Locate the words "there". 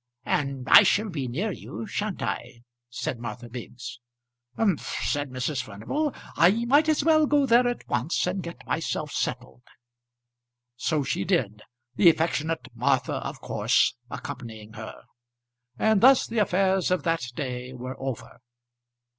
7.45-7.67